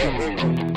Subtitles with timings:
[0.00, 0.69] Thank you.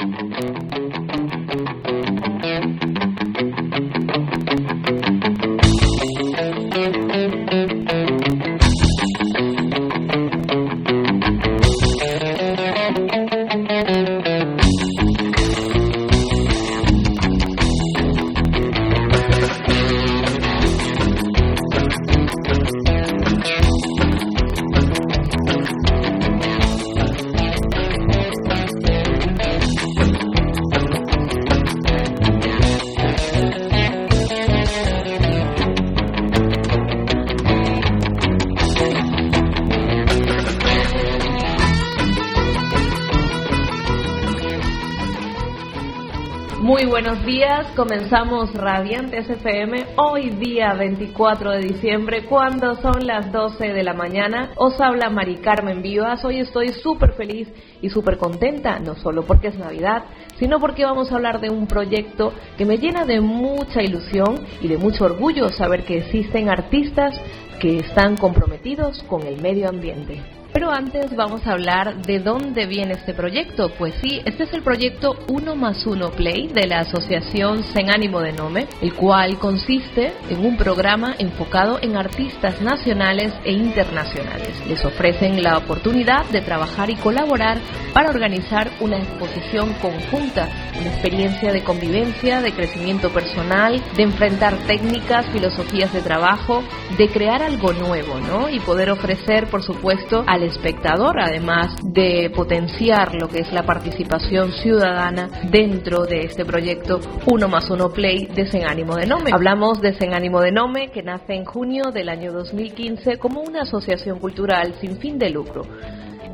[47.84, 54.52] Comenzamos Radiantes FM hoy día 24 de diciembre cuando son las 12 de la mañana.
[54.56, 56.23] Os habla Mari Carmen Vivas.
[56.23, 57.50] Hoy estoy súper feliz
[57.82, 60.06] y súper contenta, no solo porque es Navidad,
[60.40, 64.70] sino porque vamos a hablar de un proyecto que me llena de mucha ilusión y
[64.70, 67.20] de mucho orgullo saber que existen artistas
[67.59, 70.42] que están comprometidos con el medio ambiente.
[70.64, 73.67] Pero antes vamos a hablar de dónde viene este proyecto.
[73.78, 78.22] Pues sí, este es el proyecto 1 más 1 Play de la Asociación Sen Ánimo
[78.22, 84.66] de Nome, el cual consiste en un programa enfocado en artistas nacionales e internacionales.
[84.66, 87.58] Les ofrecen la oportunidad de trabajar y colaborar
[87.94, 90.47] para organizar una exposición conjunta,
[90.79, 96.63] una experiencia de convivencia, de crecimiento personal, de enfrentar técnicas, filosofías de trabajo,
[96.97, 98.49] de crear algo nuevo, ¿no?
[98.49, 104.51] Y poder ofrecer, por supuesto, al espectador, además de potenciar lo que es la participación
[104.51, 109.31] ciudadana dentro de este proyecto Uno más Uno Play de Sen Ánimo de Nome.
[109.33, 113.61] Hablamos de Sen Ánimo de Nome, que nace en junio del año 2015 como una
[113.61, 115.63] asociación cultural sin fin de lucro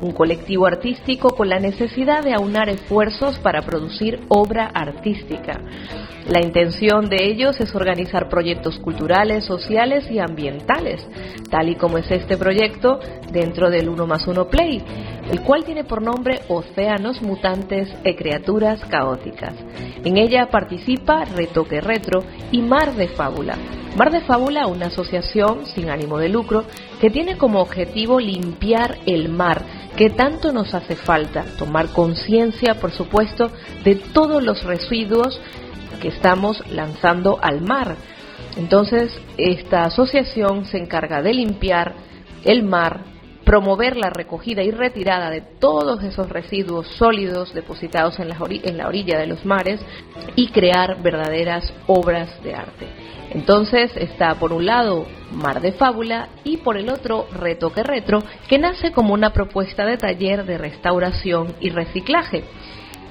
[0.00, 5.60] un colectivo artístico con la necesidad de aunar esfuerzos para producir obra artística.
[6.30, 11.04] La intención de ellos es organizar proyectos culturales, sociales y ambientales,
[11.50, 13.00] tal y como es este proyecto
[13.32, 14.80] dentro del 1 más 1 Play,
[15.28, 19.54] el cual tiene por nombre Océanos Mutantes e Criaturas Caóticas.
[20.04, 23.56] En ella participa Retoque Retro y Mar de Fábula.
[23.96, 26.62] Mar de Fábula, una asociación sin ánimo de lucro
[27.00, 29.64] que tiene como objetivo limpiar el mar
[29.96, 33.50] que tanto nos hace falta, tomar conciencia, por supuesto,
[33.84, 35.40] de todos los residuos
[36.00, 37.96] que estamos lanzando al mar.
[38.56, 41.94] Entonces, esta asociación se encarga de limpiar
[42.44, 43.04] el mar,
[43.44, 48.88] promover la recogida y retirada de todos esos residuos sólidos depositados en la, en la
[48.88, 49.80] orilla de los mares
[50.36, 52.86] y crear verdaderas obras de arte.
[53.30, 58.58] Entonces está por un lado Mar de Fábula y por el otro Retoque Retro, que
[58.58, 62.42] nace como una propuesta de taller de restauración y reciclaje.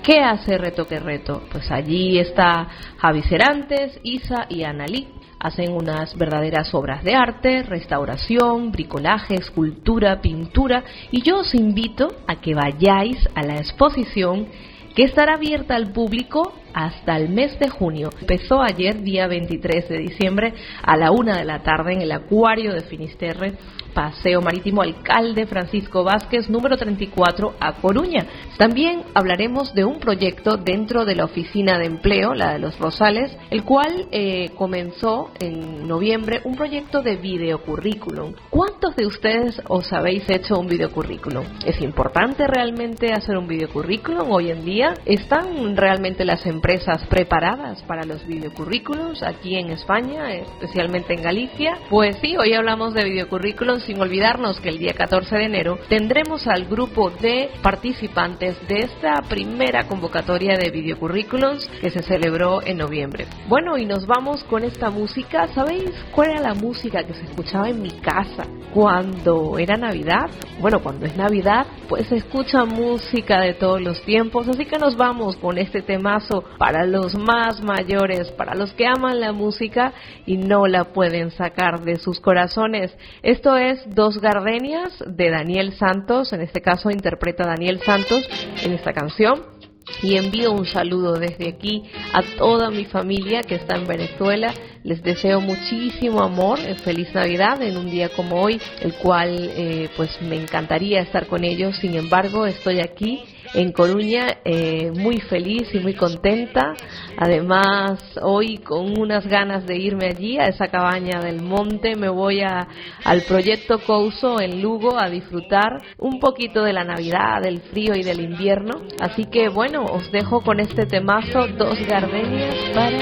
[0.03, 1.43] ¿Qué hace Retoque Reto?
[1.51, 2.67] Pues allí está
[2.97, 5.07] Javi Cerantes, Isa y Analí.
[5.39, 12.37] Hacen unas verdaderas obras de arte, restauración, bricolaje, escultura, pintura y yo os invito a
[12.37, 14.47] que vayáis a la exposición
[14.95, 18.09] que estará abierta al público hasta el mes de junio.
[18.19, 22.73] Empezó ayer, día 23 de diciembre, a la una de la tarde en el Acuario
[22.73, 23.53] de Finisterre
[23.93, 28.25] Paseo Marítimo Alcalde Francisco Vázquez, número 34, a Coruña.
[28.57, 33.35] También hablaremos de un proyecto dentro de la Oficina de Empleo, la de los Rosales,
[33.49, 38.33] el cual eh, comenzó en noviembre un proyecto de videocurrículum.
[38.49, 41.45] ¿Cuántos de ustedes os habéis hecho un videocurrículum?
[41.65, 44.93] ¿Es importante realmente hacer un videocurrículum hoy en día?
[45.05, 51.77] ¿Están realmente las empresas preparadas para los videocurrículums aquí en España, especialmente en Galicia?
[51.89, 56.47] Pues sí, hoy hablamos de videocurrículum sin olvidarnos que el día 14 de enero tendremos
[56.47, 63.25] al grupo de participantes de esta primera convocatoria de videocurrículums que se celebró en noviembre.
[63.47, 65.47] Bueno, y nos vamos con esta música.
[65.49, 70.29] ¿Sabéis cuál era la música que se escuchaba en mi casa cuando era Navidad?
[70.59, 74.95] Bueno, cuando es Navidad, pues se escucha música de todos los tiempos, así que nos
[74.95, 79.93] vamos con este temazo para los más mayores, para los que aman la música
[80.25, 82.95] y no la pueden sacar de sus corazones.
[83.23, 88.27] Esto es Dos Gardenias de Daniel Santos, en este caso interpreta Daniel Santos
[88.63, 89.59] en esta canción.
[90.03, 94.53] Y envío un saludo desde aquí a toda mi familia que está en Venezuela.
[94.83, 100.21] Les deseo muchísimo amor, feliz Navidad en un día como hoy, el cual eh, pues
[100.21, 101.75] me encantaría estar con ellos.
[101.77, 103.23] Sin embargo, estoy aquí
[103.53, 106.73] en Coruña, eh, muy feliz y muy contenta.
[107.17, 112.41] Además, hoy con unas ganas de irme allí, a esa cabaña del monte, me voy
[112.41, 112.67] a,
[113.03, 118.03] al proyecto Couso en Lugo a disfrutar un poquito de la Navidad, del frío y
[118.03, 118.81] del invierno.
[118.99, 122.97] Así que bueno, os dejo con este temazo, dos gardenias para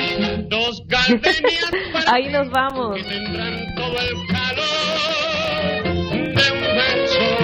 [0.50, 1.42] Dos gardenias
[1.94, 3.02] para Ahí nos vamos.
[3.02, 7.37] tendrán todo el calor de un beso,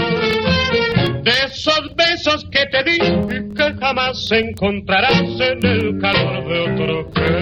[1.23, 2.97] de esos besos que te di
[3.55, 7.41] que jamás encontrarás en el calor de otro que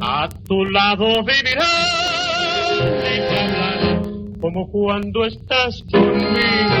[0.00, 6.80] a tu lado vivirás y como cuando estás conmigo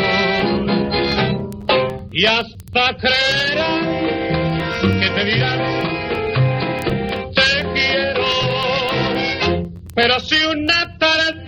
[2.10, 4.00] y hasta creerás
[4.82, 5.90] que te dirán
[7.34, 8.24] te quiero.
[9.94, 11.39] Pero si una tarde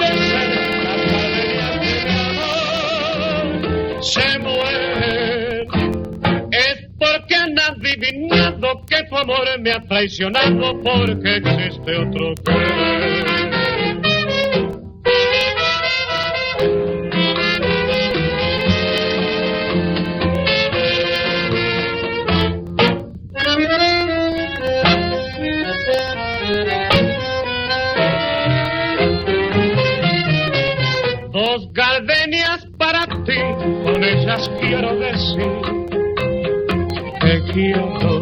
[9.08, 13.02] tu amor me ha traicionado porque existe otro que.
[31.74, 33.38] Gardenias para ti,
[33.82, 35.82] con ellas quiero decir
[37.22, 38.21] te quiero,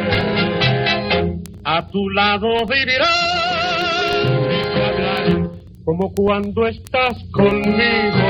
[2.01, 3.07] tu lado vivirás.
[5.85, 8.27] Como cuando estás conmigo.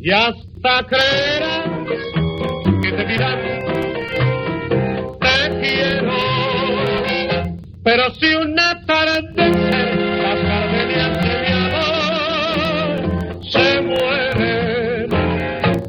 [0.00, 1.64] Y hasta creerás
[2.82, 3.38] que te dirán
[5.20, 6.16] te quiero.
[7.82, 9.50] Pero si una tarde
[10.22, 12.96] las gardenias de mi amor
[13.50, 15.08] se mueren,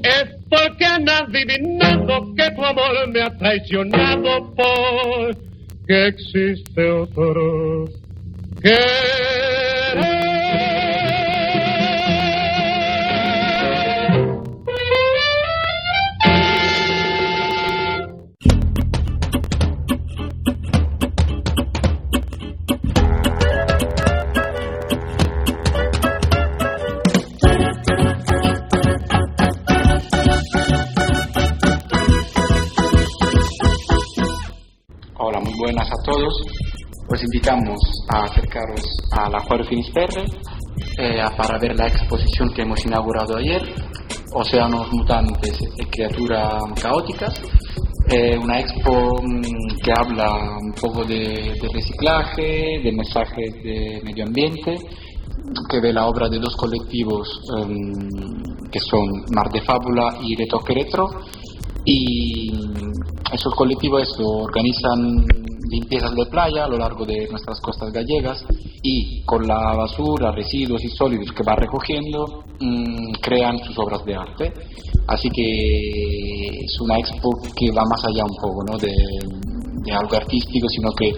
[0.04, 4.56] es porque han adivinado que tu amor me ha traicionado
[5.88, 7.86] porque existe otro
[8.62, 9.27] que
[37.28, 37.80] invitamos
[38.10, 38.82] a acercaros
[39.12, 40.26] al Acuario Finisterre
[40.98, 43.62] eh, para ver la exposición que hemos inaugurado ayer,
[44.34, 47.34] Océanos Mutantes y Criaturas Caóticas.
[48.10, 54.24] Eh, una expo mm, que habla un poco de, de reciclaje, de mensajes de medio
[54.26, 54.78] ambiente,
[55.70, 57.28] que ve la obra de dos colectivos
[57.58, 58.10] em,
[58.72, 61.10] que son Mar de Fábula y Retoque Retro.
[61.84, 62.52] Y
[63.34, 65.26] esos colectivos esto, organizan
[65.70, 68.44] limpiezas de playa a lo largo de nuestras costas gallegas
[68.82, 74.16] y con la basura, residuos y sólidos que va recogiendo mm, crean sus obras de
[74.16, 74.54] arte.
[75.08, 78.78] Así que es una expo que va más allá un poco ¿no?
[78.78, 78.92] de,
[79.94, 81.14] algo artístico, sino que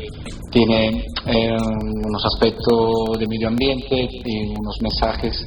[0.52, 1.58] tiene eh,
[2.06, 5.44] unos aspectos de medio ambiente y unos mensajes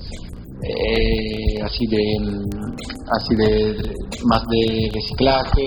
[0.65, 2.03] eh, así de
[3.19, 5.67] así de- más de reciclaje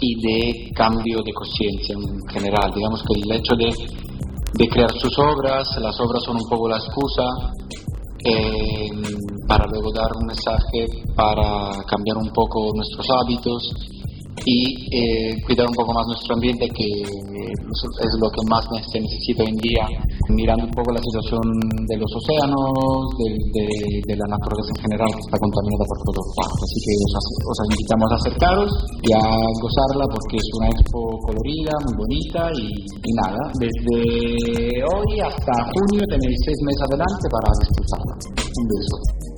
[0.00, 2.72] y de cambio de conciencia en general.
[2.74, 3.74] Digamos que el hecho de,
[4.54, 7.24] de crear sus obras las obras son un poco la excusa
[8.24, 8.88] eh,
[9.46, 13.72] para luego dar un mensaje para cambiar un poco nuestros hábitos
[14.44, 14.58] y
[14.92, 19.50] eh, cuidar un poco más nuestro ambiente que es lo que más se necesita hoy
[19.50, 19.84] en día
[20.28, 21.44] mirando un poco la situación
[21.88, 26.78] de los océanos de la naturaleza en general que está contaminada por todas partes así
[26.84, 28.70] que os, os invitamos a acercaros
[29.02, 29.24] y a
[29.64, 33.96] gozarla porque es una expo colorida muy bonita y, y nada desde
[34.84, 38.14] hoy hasta junio tenéis seis meses adelante para disfrutarla.
[38.54, 39.33] Un beso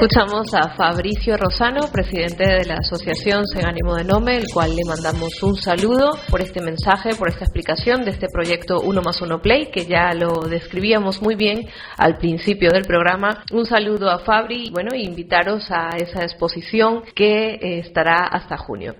[0.00, 4.84] Escuchamos a Fabricio Rosano, presidente de la Asociación Sin Ánimo de Nome, el cual le
[4.86, 9.42] mandamos un saludo por este mensaje, por esta explicación de este proyecto 1 más 1
[9.42, 13.42] Play, que ya lo describíamos muy bien al principio del programa.
[13.52, 18.94] Un saludo a Fabri bueno, invitaros a esa exposición que eh, estará hasta junio.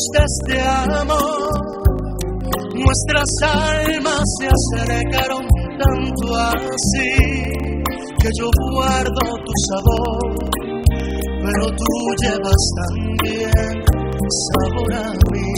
[0.00, 1.50] Este amor.
[2.74, 5.46] Nuestras almas se acercaron
[5.78, 7.12] tanto así
[8.20, 10.20] que yo guardo tu sabor,
[11.42, 11.92] pero tú
[12.22, 13.74] llevas también
[14.48, 15.52] sabor a mí.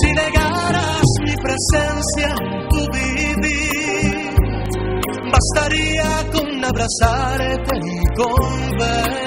[0.00, 4.34] Si negaras mi presencia en tu vivir,
[5.32, 9.26] bastaría con abrazarte y conversar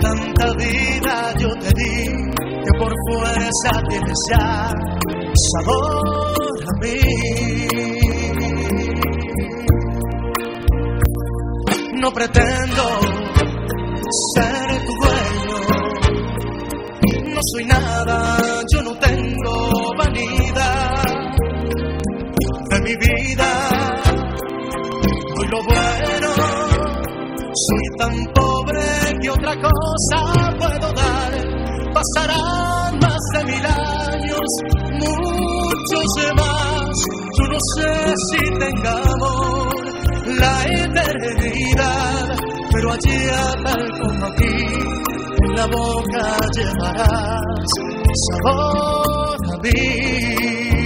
[0.00, 4.72] tanta vida yo te di que por fuerza tienes ya
[5.52, 7.00] sabor a mí.
[12.00, 12.82] No pretendo
[14.34, 15.58] ser tu dueño,
[17.34, 21.04] no soy nada, yo no tengo vanidad
[22.70, 23.50] de mi vida.
[25.38, 26.28] Hoy lo bueno,
[27.52, 28.32] soy tan
[29.26, 31.32] otra cosa puedo dar.
[31.92, 34.48] Pasarán más de mil años,
[34.92, 36.96] muchos más.
[37.38, 39.74] Yo no sé si tengamos
[40.38, 42.36] la eternidad,
[42.72, 43.26] pero allí
[43.64, 44.56] tal como aquí,
[45.42, 47.98] en la boca llevarás
[48.42, 50.77] sabor a mí.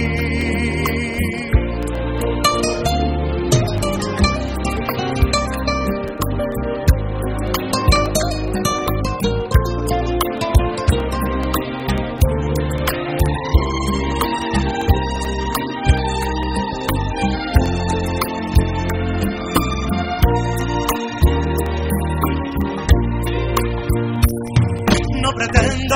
[25.53, 25.95] pretendo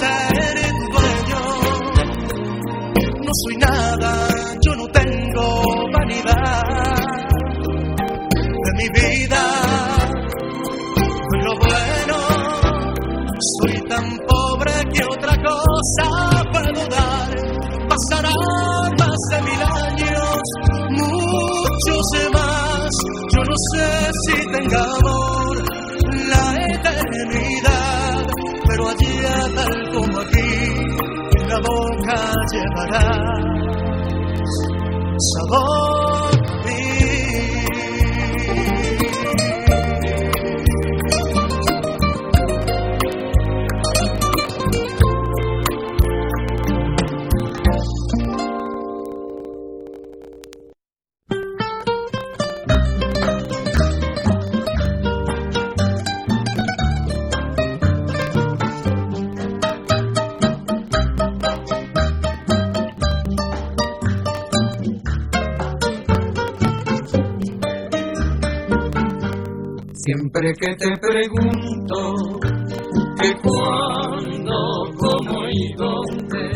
[0.00, 1.42] ser tu dueño.
[3.24, 4.28] No soy nada,
[4.64, 6.96] yo no tengo vanidad
[8.64, 9.42] de mi vida.
[11.44, 12.16] Lo bueno,
[13.60, 17.30] soy tan pobre que otra cosa puedo dar.
[17.88, 18.34] Pasarán
[18.98, 20.42] más de mil años,
[20.90, 22.90] muchos más.
[23.32, 25.17] Yo no sé si tengamos
[32.52, 33.38] llevarás
[35.18, 35.87] sabor.
[70.28, 71.96] Siempre que te pregunto
[73.18, 74.56] que cuándo,
[74.98, 76.52] cómo y dónde,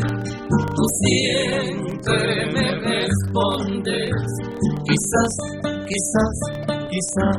[0.50, 4.10] tú siempre me respondes,
[4.84, 5.32] quizás,
[5.88, 6.36] quizás,
[6.90, 7.38] quizás.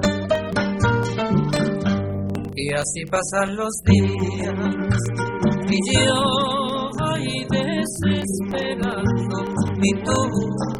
[2.56, 4.56] Y así pasan los días
[5.70, 6.18] y yo
[7.14, 9.38] ahí desesperando
[9.84, 10.18] y tú,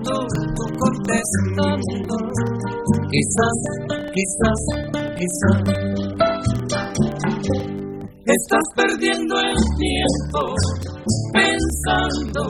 [0.04, 0.16] tú,
[0.56, 2.16] tú contestando,
[3.12, 3.58] quizás,
[4.14, 4.83] quizás
[8.26, 10.56] Estás perdiendo el tiempo
[11.34, 12.44] pensando,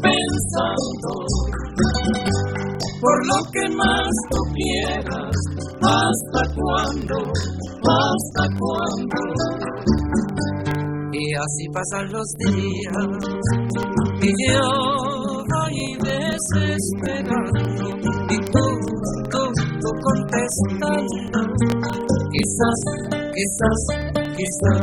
[0.00, 1.12] pensando,
[3.00, 5.34] por lo que más tú quieras,
[5.82, 7.18] hasta cuándo,
[7.84, 9.20] hasta cuándo.
[11.12, 13.08] Y así pasan los días
[14.22, 14.64] y yo
[15.62, 17.84] ahí desesperando
[18.30, 18.64] y tú,
[19.30, 19.42] tú,
[19.80, 21.39] tú contestando
[22.60, 22.80] quizás,
[23.34, 23.80] quizás,
[24.36, 24.80] quizás.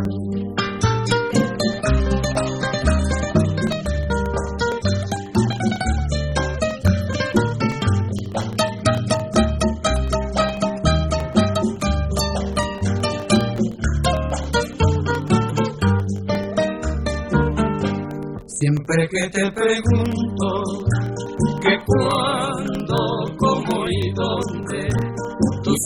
[18.48, 20.97] Siempre que te pregunto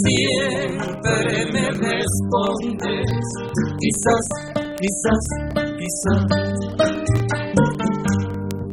[0.04, 3.26] siempre me respondes,
[3.80, 4.26] quizás,
[4.80, 5.26] quizás,
[5.78, 6.26] quizás.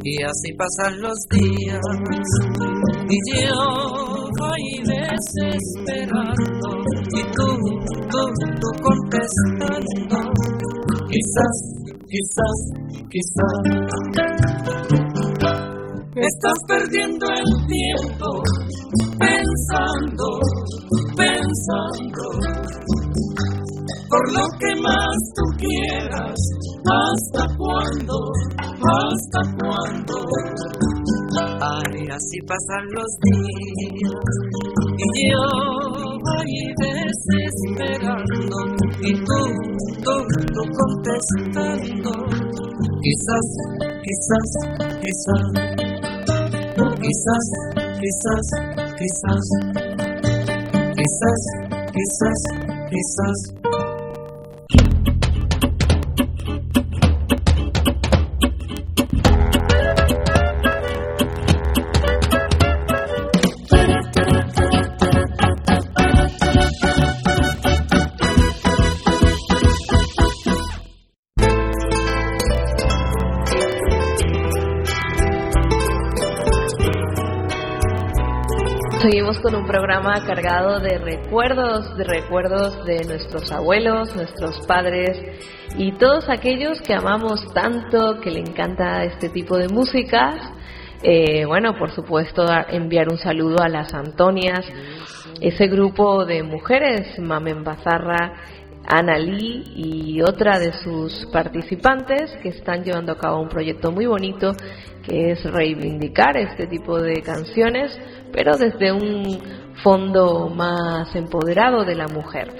[0.03, 1.79] Y así pasan los días.
[3.09, 3.61] Y yo
[4.39, 6.69] voy desesperando.
[7.15, 7.47] Y tú,
[8.09, 8.21] tú,
[8.59, 10.17] tú contestando,
[11.09, 11.55] quizás,
[12.07, 12.57] quizás,
[13.09, 13.55] quizás.
[16.15, 18.41] Estás perdiendo el tiempo
[24.31, 26.39] lo que más tú quieras,
[26.85, 28.15] hasta cuándo,
[28.57, 30.15] hasta cuándo.
[31.61, 33.79] Ay, así pasan los días
[34.97, 35.45] y yo
[36.25, 38.57] voy desesperando
[39.01, 39.41] y tú,
[40.03, 40.15] tú,
[40.53, 42.11] tú contestando.
[43.01, 43.47] Quizás,
[44.03, 44.49] quizás,
[45.01, 45.45] quizás.
[47.01, 47.45] Quizás,
[47.99, 48.47] quizás,
[48.97, 49.47] quizás,
[50.95, 51.41] quizás,
[51.93, 52.41] quizás,
[52.89, 53.68] quizás.
[79.01, 85.17] Seguimos con un programa cargado de recuerdos, de recuerdos de nuestros abuelos, nuestros padres
[85.77, 90.35] y todos aquellos que amamos tanto, que le encanta este tipo de músicas.
[91.01, 94.65] Eh, bueno, por supuesto, enviar un saludo a las Antonias,
[95.39, 98.33] ese grupo de mujeres, Mamen Bazarra,
[98.87, 104.05] Ana Lee y otra de sus participantes que están llevando a cabo un proyecto muy
[104.05, 104.53] bonito
[105.03, 107.99] que es reivindicar este tipo de canciones
[108.31, 109.39] pero desde un
[109.83, 112.53] fondo más empoderado de la mujer.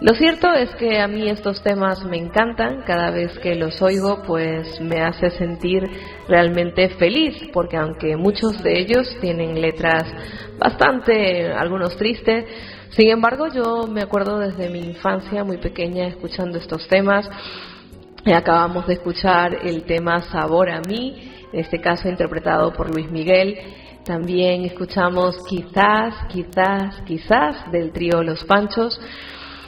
[0.00, 4.22] Lo cierto es que a mí estos temas me encantan, cada vez que los oigo
[4.26, 5.82] pues me hace sentir
[6.28, 10.02] realmente feliz, porque aunque muchos de ellos tienen letras
[10.58, 12.44] bastante, algunos tristes,
[12.96, 17.28] sin embargo yo me acuerdo desde mi infancia muy pequeña escuchando estos temas,
[18.32, 23.58] acabamos de escuchar el tema Sabor a mí, en este caso interpretado por Luis Miguel,
[24.04, 29.00] también escuchamos quizás, quizás, quizás del trío Los Panchos.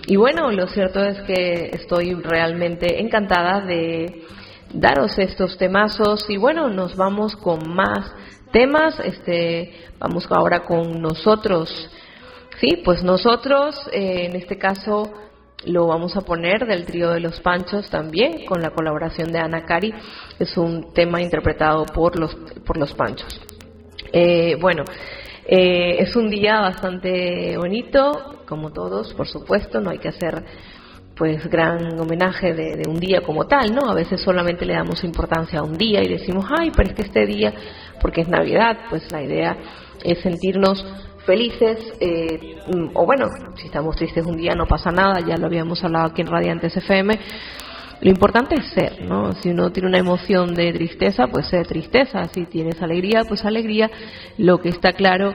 [0.06, 4.24] Y bueno, lo cierto es que estoy realmente encantada de
[4.74, 8.12] daros estos temazos y bueno, nos vamos con más
[8.52, 9.00] temas.
[9.00, 11.90] Este, vamos ahora con nosotros.
[12.60, 15.12] Sí, pues nosotros, eh, en este caso,
[15.64, 19.64] lo vamos a poner del trío de los Panchos también, con la colaboración de Ana
[19.64, 19.92] Cari.
[20.38, 23.40] Es un tema interpretado por los, por los Panchos.
[24.12, 24.84] Eh, bueno,
[25.46, 30.42] eh, es un día bastante bonito, como todos, por supuesto, no hay que hacer
[31.16, 33.90] pues gran homenaje de, un día como tal, ¿no?
[33.90, 37.02] A veces solamente le damos importancia a un día y decimos, ay, pero es que
[37.02, 37.54] este día,
[38.00, 39.56] porque es Navidad, pues la idea
[40.04, 40.84] es sentirnos
[41.26, 42.56] felices, eh,
[42.94, 46.22] o bueno, si estamos tristes un día no pasa nada, ya lo habíamos hablado aquí
[46.22, 47.18] en Radiantes FM,
[48.00, 49.32] lo importante es ser, ¿no?
[49.32, 52.28] Si uno tiene una emoción de tristeza, pues ser tristeza.
[52.28, 53.90] Si tienes alegría, pues alegría.
[54.36, 55.32] Lo que está claro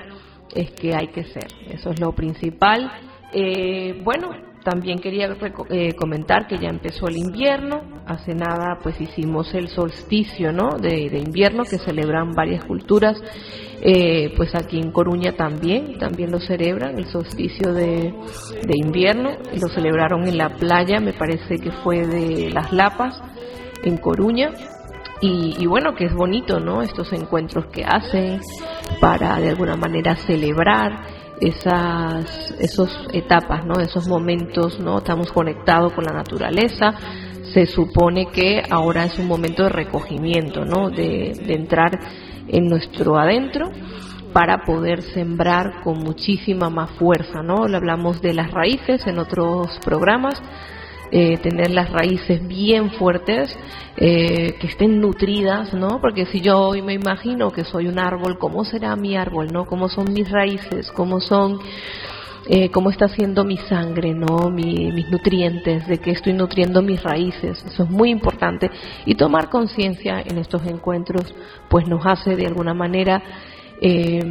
[0.54, 1.48] es que hay que ser.
[1.70, 2.92] Eso es lo principal.
[3.34, 4.30] Eh, bueno,
[4.64, 5.36] también quería
[5.70, 7.82] eh, comentar que ya empezó el invierno.
[8.06, 10.78] Hace nada, pues hicimos el solsticio, ¿no?
[10.78, 13.22] De, de invierno que celebran varias culturas.
[13.84, 18.14] Eh, pues aquí en Coruña también, también lo celebran, el solsticio de,
[18.62, 23.20] de invierno, lo celebraron en la playa, me parece que fue de Las Lapas,
[23.84, 24.52] en Coruña,
[25.24, 26.82] y, bueno, que es bonito, ¿no?
[26.82, 28.40] Estos encuentros que hacen
[29.00, 33.80] para de alguna manera celebrar esas esos etapas, ¿no?
[33.82, 35.00] Esos momentos, ¿no?
[35.00, 36.94] Estamos conectados con la naturaleza.
[37.54, 40.90] Se supone que ahora es un momento de recogimiento, ¿no?
[40.90, 42.00] De, de entrar
[42.48, 43.70] en nuestro adentro
[44.34, 47.68] para poder sembrar con muchísima más fuerza, ¿no?
[47.68, 50.42] Le hablamos de las raíces en otros programas,
[51.12, 53.56] eh, tener las raíces bien fuertes,
[53.98, 56.00] eh, que estén nutridas, ¿no?
[56.00, 59.66] Porque si yo hoy me imagino que soy un árbol, ¿cómo será mi árbol, no?
[59.66, 60.92] ¿Cómo son mis raíces?
[60.92, 61.60] ¿Cómo son
[62.48, 64.50] eh, cómo está haciendo mi sangre, ¿no?
[64.50, 67.64] mis nutrientes, de que estoy nutriendo mis raíces.
[67.64, 68.72] Eso es muy importante.
[69.06, 71.34] Y tomar conciencia en estos encuentros,
[71.70, 73.22] pues nos hace de alguna manera
[73.80, 74.24] eh,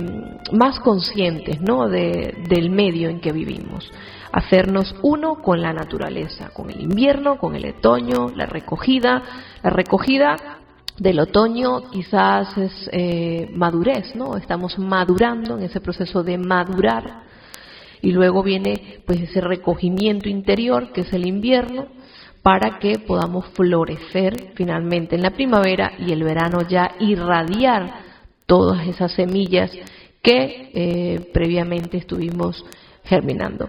[0.53, 1.89] más conscientes, ¿no?
[1.89, 3.91] De, del medio en que vivimos.
[4.33, 9.23] Hacernos uno con la naturaleza, con el invierno, con el otoño, la recogida.
[9.63, 10.37] La recogida
[10.99, 14.37] del otoño quizás es eh, madurez, ¿no?
[14.37, 17.23] Estamos madurando en ese proceso de madurar
[18.03, 21.87] y luego viene pues ese recogimiento interior que es el invierno
[22.43, 28.11] para que podamos florecer finalmente en la primavera y el verano ya irradiar
[28.47, 29.71] todas esas semillas
[30.23, 32.65] que eh, previamente estuvimos
[33.05, 33.69] germinando.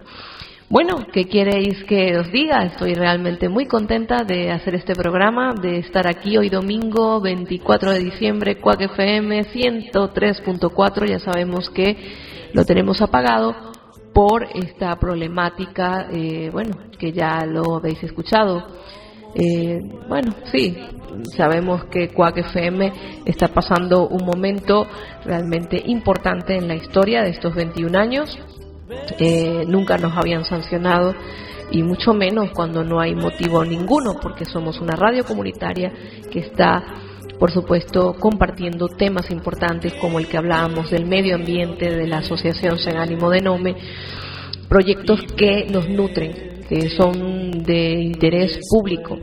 [0.72, 2.64] Bueno, ¿qué queréis que os diga?
[2.64, 8.00] Estoy realmente muy contenta de hacer este programa, de estar aquí hoy domingo 24 de
[8.00, 11.10] diciembre, Cuac FM 103.4.
[11.10, 11.98] Ya sabemos que
[12.54, 13.54] lo tenemos apagado
[14.14, 18.66] por esta problemática, eh, bueno, que ya lo habéis escuchado.
[19.36, 20.78] Eh, bueno, sí,
[21.36, 22.94] sabemos que Cuac FM
[23.26, 24.88] está pasando un momento
[25.26, 28.40] realmente importante en la historia de estos 21 años
[29.20, 31.14] eh, nunca nos habían sancionado
[31.72, 35.92] y mucho menos cuando no hay motivo ninguno, porque somos una radio comunitaria
[36.30, 36.84] que está,
[37.40, 42.78] por supuesto, compartiendo temas importantes como el que hablábamos del medio ambiente, de la Asociación
[42.78, 43.76] Sin Ánimo de Nome,
[44.68, 49.18] proyectos que nos nutren, que son de interés público,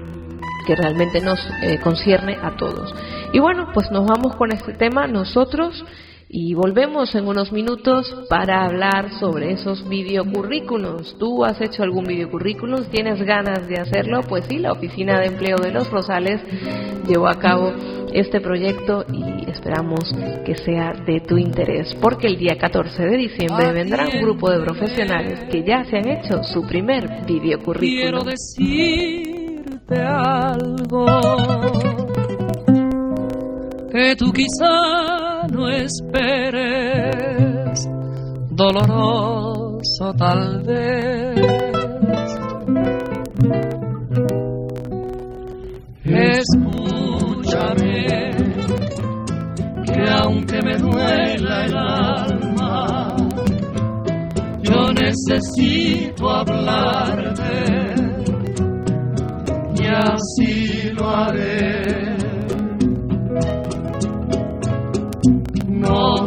[0.67, 2.95] que realmente nos eh, concierne a todos.
[3.33, 5.85] Y bueno, pues nos vamos con este tema nosotros
[6.31, 11.17] y volvemos en unos minutos para hablar sobre esos videocurrículos.
[11.19, 12.85] ¿Tú has hecho algún videocurrículum?
[12.91, 14.21] ¿Tienes ganas de hacerlo?
[14.29, 16.41] Pues sí, la Oficina de Empleo de Los Rosales
[17.07, 17.73] llevó a cabo
[18.13, 20.13] este proyecto y esperamos
[20.45, 24.61] que sea de tu interés, porque el día 14 de diciembre vendrá un grupo de
[24.61, 28.23] profesionales que ya se han hecho su primer videocurrículum.
[28.25, 31.07] Quiero decirte algo
[33.99, 37.91] que tú quizá no esperes,
[38.49, 41.35] doloroso tal vez.
[46.05, 48.07] Escúchame,
[49.85, 53.17] que aunque me duela el alma,
[54.63, 57.95] yo necesito hablarte
[59.75, 62.08] y así lo haré.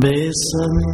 [0.00, 0.86] Bésame,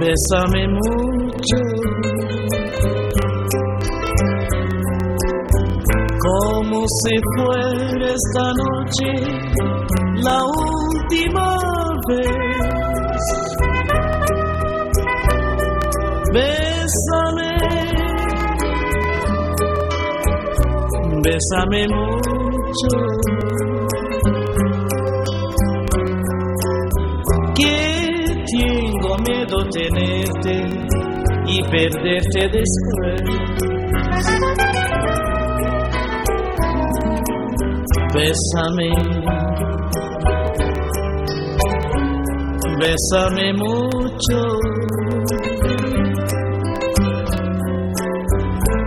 [0.00, 1.60] bésame mucho,
[6.18, 9.10] como si fuera esta noche
[10.16, 11.48] la última
[12.08, 12.28] vez.
[16.32, 17.52] Bésame,
[21.22, 23.33] bésame mucho.
[29.74, 30.54] Tenerte
[31.46, 33.22] y perderte después.
[38.14, 38.90] Bésame,
[42.78, 44.38] bésame mucho,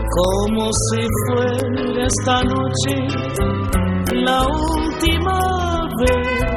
[0.09, 2.95] como si fuera esta noche
[4.13, 6.56] la última vez.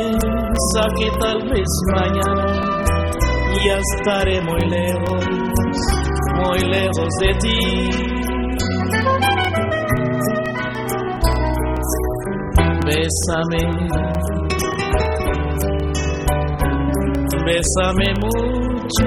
[1.19, 2.45] Tal vez mañana
[3.65, 5.25] ya estaré muy lejos,
[6.35, 7.89] muy lejos de ti.
[12.85, 13.63] Bésame,
[17.45, 19.05] bésame mucho,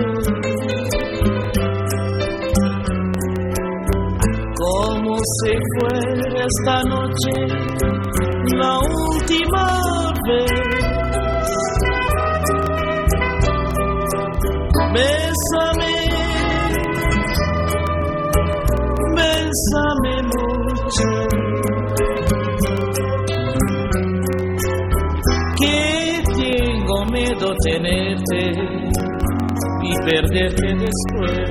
[4.56, 7.32] como si fuera esta noche
[8.56, 10.63] la última vez.
[27.64, 28.50] Tenerte
[29.82, 31.50] y perderte después.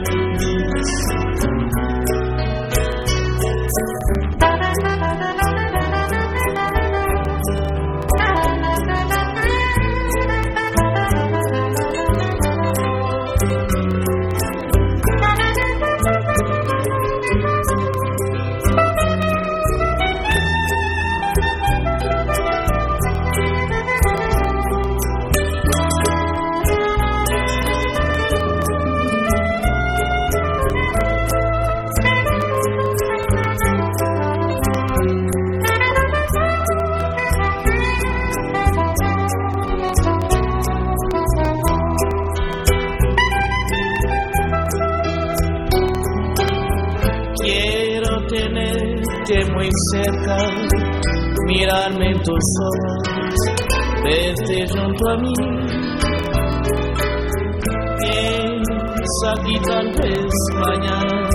[51.47, 53.35] Mirarme en tus ojos,
[54.03, 55.33] verte junto a mí.
[57.99, 61.29] Piensa que tal vez mañana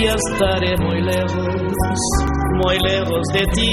[0.00, 1.98] ya estaré muy lejos,
[2.64, 3.72] muy lejos de ti.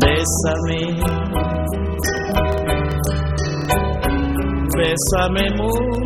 [0.00, 0.80] Bésame,
[4.76, 6.03] bésame mucho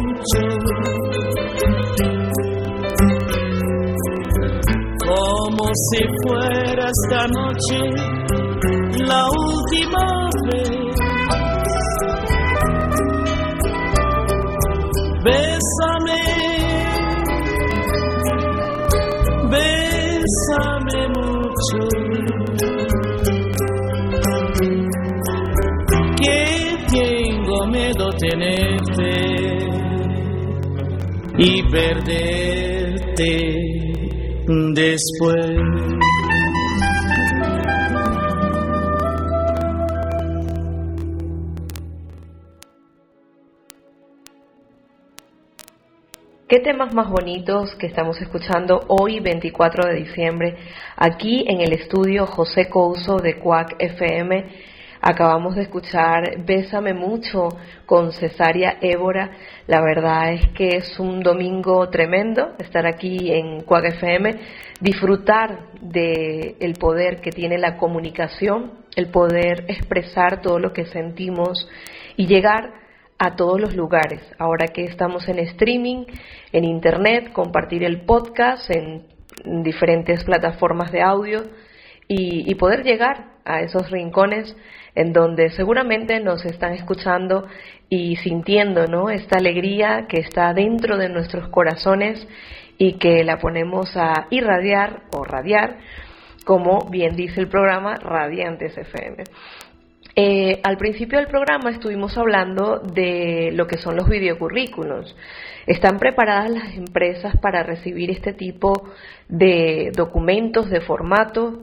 [5.90, 7.78] si fuera esta noche
[9.06, 10.70] la última vez.
[15.24, 16.24] Bésame,
[19.50, 21.80] bésame mucho.
[26.16, 26.40] Que
[26.90, 29.12] tengo miedo tenerte
[31.38, 33.32] y perderte
[34.48, 35.44] después.
[46.48, 50.56] ¿Qué temas más bonitos que estamos escuchando hoy 24 de diciembre
[50.96, 54.77] aquí en el estudio José Couso de Cuac FM?
[55.00, 57.48] Acabamos de escuchar Bésame mucho
[57.86, 59.30] con Cesaria Évora.
[59.66, 64.34] La verdad es que es un domingo tremendo estar aquí en Cuac FM,
[64.80, 71.68] disfrutar del el poder que tiene la comunicación, el poder expresar todo lo que sentimos
[72.16, 72.72] y llegar
[73.18, 74.20] a todos los lugares.
[74.38, 76.06] Ahora que estamos en streaming,
[76.52, 79.06] en internet, compartir el podcast en
[79.62, 81.44] diferentes plataformas de audio
[82.08, 84.54] y, y poder llegar a esos rincones
[84.94, 87.46] en donde seguramente nos están escuchando
[87.88, 92.26] y sintiendo esta alegría que está dentro de nuestros corazones
[92.78, 95.78] y que la ponemos a irradiar o radiar,
[96.44, 99.24] como bien dice el programa Radiantes FM.
[100.16, 105.14] Eh, al principio del programa estuvimos hablando de lo que son los videocurrículos.
[105.64, 108.88] ¿Están preparadas las empresas para recibir este tipo
[109.28, 111.62] de documentos, de formato?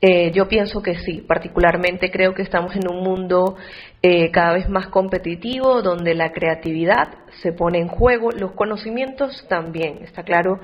[0.00, 3.56] Eh, yo pienso que sí, particularmente creo que estamos en un mundo
[4.00, 7.08] eh, cada vez más competitivo, donde la creatividad
[7.42, 9.98] se pone en juego, los conocimientos también.
[10.04, 10.60] Está claro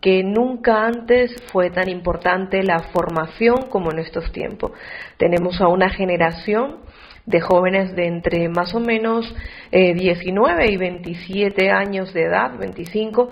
[0.00, 4.72] que nunca antes fue tan importante la formación como en estos tiempos.
[5.18, 6.78] Tenemos a una generación
[7.26, 9.32] de jóvenes de entre más o menos
[9.70, 13.30] 19 eh, y 27 años de edad, 25,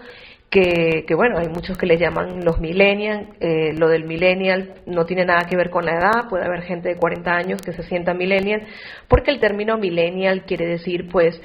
[0.50, 5.24] que, bueno, hay muchos que le llaman los millennials, eh, lo del millennial no tiene
[5.24, 8.14] nada que ver con la edad, puede haber gente de 40 años que se sienta
[8.14, 8.66] millennial,
[9.06, 11.40] porque el término millennial quiere decir pues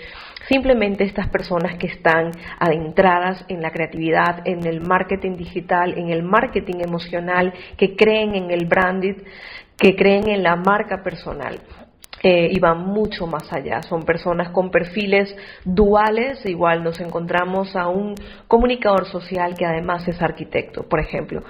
[0.48, 6.24] simplemente estas personas que están adentradas en la creatividad, en el marketing digital, en el
[6.24, 9.24] marketing emocional, que creen en el branding,
[9.78, 11.60] que creen en la marca personal.
[12.28, 13.84] Eh, y van mucho más allá.
[13.84, 18.16] Son personas con perfiles duales, igual nos encontramos a un
[18.48, 21.44] comunicador social que además es arquitecto, por ejemplo,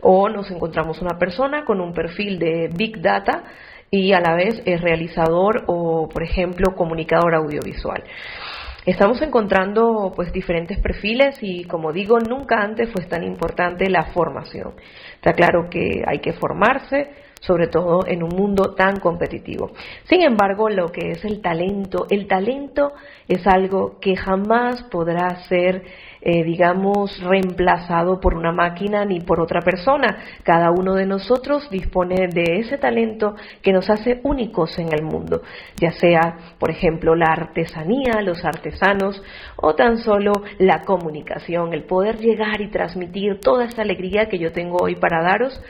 [0.00, 3.44] o nos encontramos una persona con un perfil de Big Data
[3.90, 8.02] y a la vez es realizador o, por ejemplo, comunicador audiovisual.
[8.86, 14.76] Estamos encontrando pues diferentes perfiles y como digo, nunca antes fue tan importante la formación.
[15.14, 17.10] Está claro que hay que formarse,
[17.42, 19.72] sobre todo en un mundo tan competitivo.
[20.04, 22.92] Sin embargo, lo que es el talento, el talento
[23.26, 25.82] es algo que jamás podrá ser,
[26.20, 30.18] eh, digamos, reemplazado por una máquina ni por otra persona.
[30.44, 35.42] Cada uno de nosotros dispone de ese talento que nos hace únicos en el mundo,
[35.80, 39.20] ya sea, por ejemplo, la artesanía, los artesanos
[39.56, 44.52] o tan solo la comunicación, el poder llegar y transmitir toda esta alegría que yo
[44.52, 45.60] tengo hoy para daros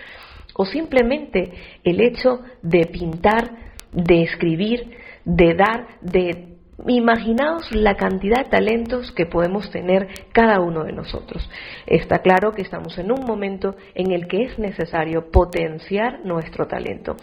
[0.63, 3.51] o simplemente el hecho de pintar,
[3.93, 4.93] de escribir,
[5.25, 6.49] de dar, de
[6.87, 11.49] Imaginaos la cantidad de talentos que podemos tener cada uno de nosotros.
[11.87, 17.17] Está claro que estamos en un momento en el que es necesario potenciar nuestro talento.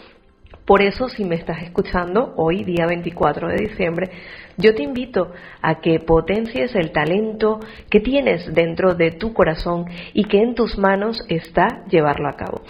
[0.70, 4.08] Por eso, si me estás escuchando hoy, día 24 de diciembre,
[4.56, 7.58] yo te invito a que potencies el talento
[7.90, 12.60] que tienes dentro de tu corazón y que en tus manos está llevarlo a cabo.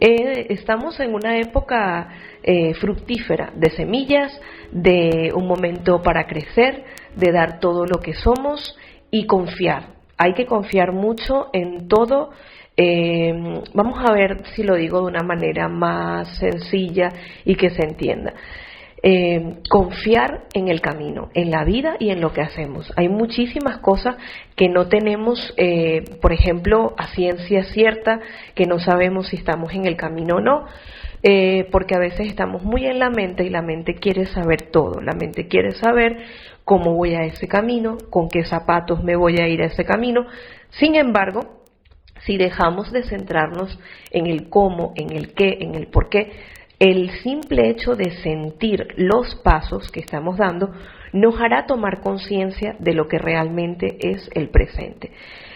[0.00, 2.08] Eh, estamos en una época
[2.42, 4.40] eh, fructífera de semillas,
[4.72, 6.82] de un momento para crecer,
[7.14, 8.76] de dar todo lo que somos
[9.12, 9.94] y confiar.
[10.18, 12.30] Hay que confiar mucho en todo.
[12.76, 13.32] Eh,
[13.72, 17.10] vamos a ver si lo digo de una manera más sencilla
[17.44, 18.34] y que se entienda.
[19.02, 22.92] Eh, confiar en el camino, en la vida y en lo que hacemos.
[22.96, 24.16] Hay muchísimas cosas
[24.56, 28.20] que no tenemos, eh, por ejemplo, a ciencia cierta,
[28.54, 30.66] que no sabemos si estamos en el camino o no.
[31.22, 35.00] Eh, porque a veces estamos muy en la mente y la mente quiere saber todo,
[35.00, 36.18] la mente quiere saber
[36.64, 40.26] cómo voy a ese camino, con qué zapatos me voy a ir a ese camino.
[40.70, 41.64] Sin embargo,
[42.26, 43.78] si dejamos de centrarnos
[44.10, 46.32] en el cómo, en el qué, en el por qué,
[46.78, 50.72] el simple hecho de sentir los pasos que estamos dando
[51.14, 55.12] nos hará tomar conciencia de lo que realmente es el presente.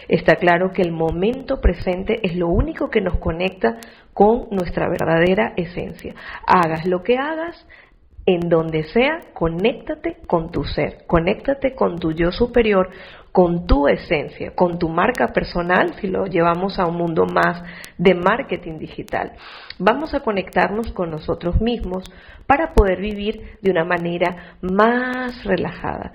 [0.07, 3.77] Está claro que el momento presente es lo único que nos conecta
[4.13, 6.15] con nuestra verdadera esencia.
[6.47, 7.67] Hagas lo que hagas,
[8.25, 12.89] en donde sea, conéctate con tu ser, conéctate con tu yo superior,
[13.31, 17.63] con tu esencia, con tu marca personal, si lo llevamos a un mundo más
[17.97, 19.33] de marketing digital.
[19.79, 22.03] Vamos a conectarnos con nosotros mismos
[22.45, 26.13] para poder vivir de una manera más relajada.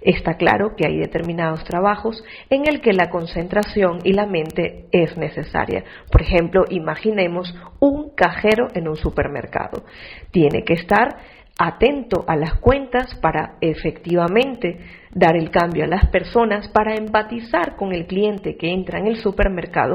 [0.00, 5.16] Está claro que hay determinados trabajos en el que la concentración y la mente es
[5.16, 5.84] necesaria.
[6.10, 9.84] Por ejemplo, imaginemos un cajero en un supermercado.
[10.32, 11.18] Tiene que estar
[11.58, 14.78] atento a las cuentas para efectivamente
[15.14, 19.16] dar el cambio a las personas, para empatizar con el cliente que entra en el
[19.16, 19.94] supermercado.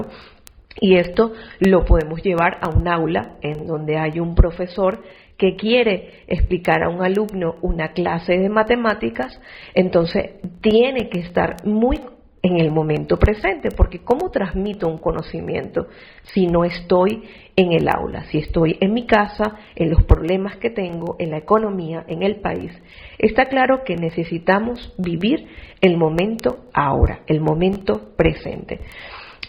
[0.79, 5.01] Y esto lo podemos llevar a un aula en donde hay un profesor
[5.37, 9.39] que quiere explicar a un alumno una clase de matemáticas,
[9.73, 11.99] entonces tiene que estar muy
[12.47, 15.87] en el momento presente, porque ¿cómo transmito un conocimiento
[16.33, 17.23] si no estoy
[17.55, 21.37] en el aula, si estoy en mi casa, en los problemas que tengo, en la
[21.37, 22.71] economía, en el país?
[23.17, 25.47] Está claro que necesitamos vivir
[25.81, 28.79] el momento ahora, el momento presente.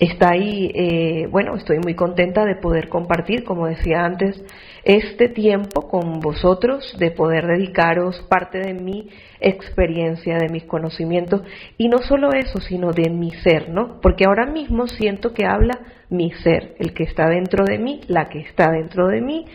[0.00, 4.42] Está ahí, eh, bueno, estoy muy contenta de poder compartir, como decía antes,
[4.84, 9.08] este tiempo con vosotros, de poder dedicaros parte de mi
[9.40, 11.42] experiencia, de mis conocimientos,
[11.76, 14.00] y no solo eso, sino de mi ser, ¿no?
[14.00, 15.78] Porque ahora mismo siento que habla
[16.10, 19.46] mi ser, el que está dentro de mí, la que está dentro de mí,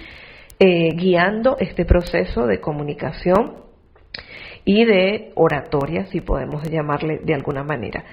[0.59, 3.63] eh, guiando este proceso de comunicación
[4.65, 8.03] y de oratoria, si podemos llamarle de alguna manera.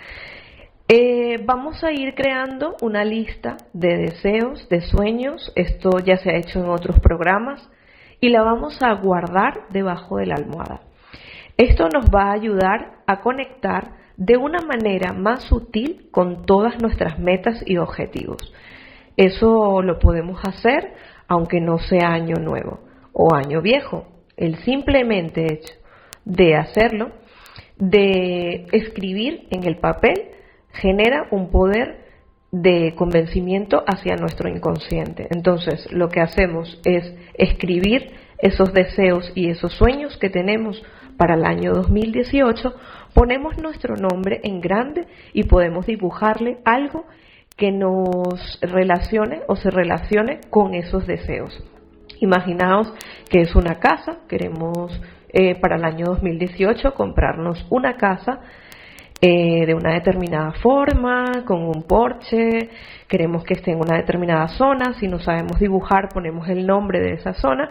[0.93, 6.37] Eh, vamos a ir creando una lista de deseos, de sueños, esto ya se ha
[6.37, 7.71] hecho en otros programas,
[8.21, 10.81] y la vamos a guardar debajo de la almohada.
[11.57, 17.21] Esto nos va a ayudar a conectar de una manera más sutil con todas nuestras
[17.21, 18.53] metas y objetivos.
[19.17, 20.93] Eso lo podemos hacer
[21.29, 22.81] aunque no sea año nuevo
[23.13, 24.09] o año viejo.
[24.37, 25.75] El simplemente hecho
[26.25, 27.13] de hacerlo,
[27.79, 30.31] de escribir en el papel,
[30.73, 32.11] genera un poder
[32.53, 35.29] de convencimiento hacia nuestro inconsciente.
[35.31, 40.83] Entonces, lo que hacemos es escribir esos deseos y esos sueños que tenemos
[41.17, 42.75] para el año 2018,
[43.13, 47.05] ponemos nuestro nombre en grande y podemos dibujarle algo
[47.57, 51.63] que nos relacione o se relacione con esos deseos.
[52.21, 52.93] Imaginaos
[53.29, 54.99] que es una casa, queremos
[55.29, 58.41] eh, para el año 2018 comprarnos una casa
[59.21, 62.71] eh, de una determinada forma, con un porche,
[63.07, 67.13] queremos que esté en una determinada zona, si no sabemos dibujar ponemos el nombre de
[67.13, 67.71] esa zona.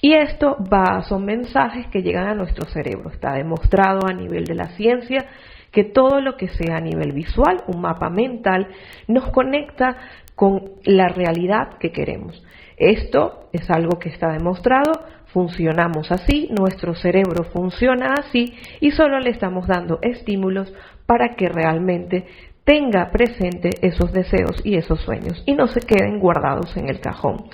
[0.00, 3.10] Y esto va, son mensajes que llegan a nuestro cerebro.
[3.10, 5.26] Está demostrado a nivel de la ciencia
[5.70, 8.68] que todo lo que sea a nivel visual, un mapa mental,
[9.08, 9.96] nos conecta
[10.34, 12.42] con la realidad que queremos.
[12.76, 14.92] Esto es algo que está demostrado
[15.32, 20.72] funcionamos así, nuestro cerebro funciona así y solo le estamos dando estímulos
[21.06, 22.26] para que realmente
[22.64, 27.44] tenga presente esos deseos y esos sueños y no se queden guardados en el cajón.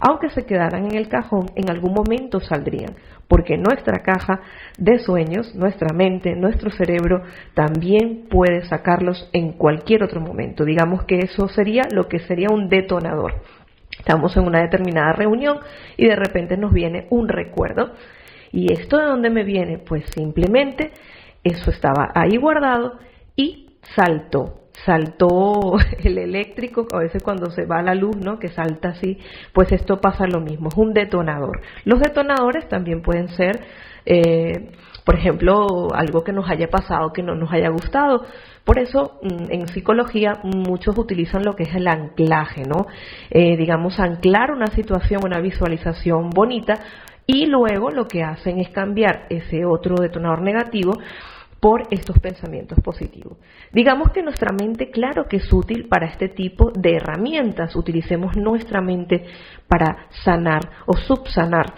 [0.00, 2.94] Aunque se quedaran en el cajón, en algún momento saldrían,
[3.28, 4.40] porque nuestra caja
[4.76, 7.22] de sueños, nuestra mente, nuestro cerebro
[7.54, 10.64] también puede sacarlos en cualquier otro momento.
[10.64, 13.34] Digamos que eso sería lo que sería un detonador.
[14.04, 15.60] Estamos en una determinada reunión
[15.96, 17.92] y de repente nos viene un recuerdo.
[18.52, 19.78] ¿Y esto de dónde me viene?
[19.78, 20.92] Pues simplemente
[21.42, 22.98] eso estaba ahí guardado
[23.34, 24.60] y saltó.
[24.84, 28.38] Saltó el eléctrico, a veces cuando se va la luz, ¿no?
[28.38, 29.18] Que salta así,
[29.54, 31.62] pues esto pasa lo mismo, es un detonador.
[31.86, 33.58] Los detonadores también pueden ser,
[34.04, 34.70] eh,
[35.06, 38.26] por ejemplo, algo que nos haya pasado, que no nos haya gustado.
[38.64, 42.86] Por eso mm, en psicología muchos utilizan lo que es el anclaje, ¿no?
[43.30, 46.80] Eh, digamos, anclar una situación, una visualización bonita
[47.26, 50.92] y luego lo que hacen es cambiar ese otro detonador negativo
[51.60, 53.38] por estos pensamientos positivos.
[53.72, 57.74] Digamos que nuestra mente, claro que es útil para este tipo de herramientas.
[57.74, 59.24] Utilicemos nuestra mente
[59.66, 61.72] para sanar o subsanar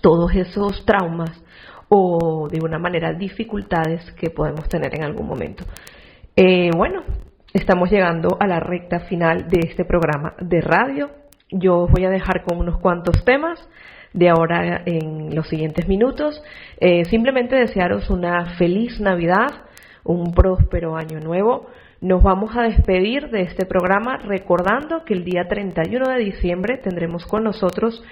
[0.00, 1.42] todos esos traumas
[1.88, 5.64] o de una manera dificultades que podemos tener en algún momento.
[6.38, 7.02] Eh, bueno,
[7.54, 11.08] estamos llegando a la recta final de este programa de radio.
[11.50, 13.58] Yo os voy a dejar con unos cuantos temas
[14.12, 16.42] de ahora en los siguientes minutos.
[16.78, 19.64] Eh, simplemente desearos una feliz Navidad,
[20.04, 21.68] un próspero año nuevo.
[22.02, 27.24] Nos vamos a despedir de este programa recordando que el día 31 de diciembre tendremos
[27.24, 28.04] con nosotros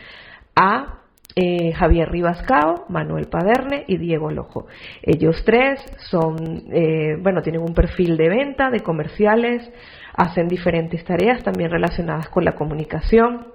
[0.57, 1.04] a
[1.37, 4.67] eh, Javier Ribascao, Manuel Paderne y Diego Lojo.
[5.03, 5.81] Ellos tres
[6.11, 9.69] son, eh, bueno, tienen un perfil de venta, de comerciales,
[10.15, 13.49] hacen diferentes tareas también relacionadas con la comunicación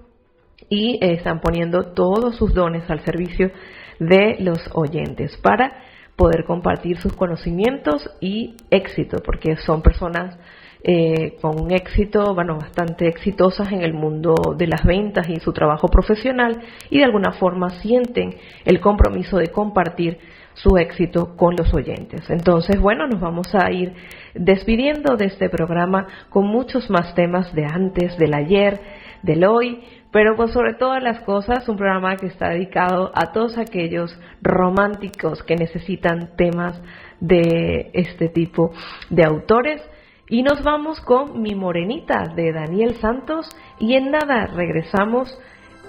[0.67, 3.51] y eh, están poniendo todos sus dones al servicio
[3.99, 5.83] de los oyentes para
[6.17, 10.37] poder compartir sus conocimientos y éxito, porque son personas
[10.81, 15.51] eh, con un éxito, bueno, bastante exitosas en el mundo de las ventas y su
[15.51, 20.19] trabajo profesional y de alguna forma sienten el compromiso de compartir
[20.53, 22.29] su éxito con los oyentes.
[22.29, 23.93] Entonces, bueno, nos vamos a ir
[24.33, 28.79] despidiendo de este programa con muchos más temas de antes, del ayer,
[29.21, 33.57] del hoy, pero pues sobre todas las cosas, un programa que está dedicado a todos
[33.57, 36.81] aquellos románticos que necesitan temas
[37.19, 38.71] de este tipo
[39.09, 39.81] de autores
[40.29, 43.49] y nos vamos con Mi Morenita de Daniel Santos
[43.79, 45.37] y en nada regresamos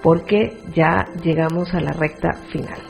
[0.02, 2.89] porque ya llegamos a la recta final.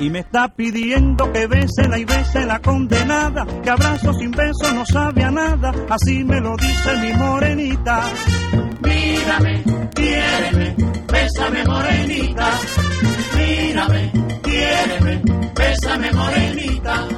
[0.00, 1.48] y me está pidiendo que
[1.88, 6.40] la y bese la condenada, que abrazo sin beso no sabe a nada, así me
[6.40, 8.02] lo dice mi morenita.
[8.80, 10.76] Mírame, quiéreme,
[11.12, 12.50] bésame morenita,
[13.36, 15.22] mírame, quiéreme,
[15.54, 17.17] bésame morenita.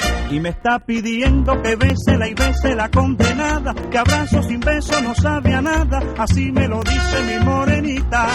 [0.31, 1.75] y me está pidiendo que
[2.17, 6.67] la y bese la condenada, que abrazo sin beso no sabe a nada, así me
[6.67, 8.27] lo dice mi morenita.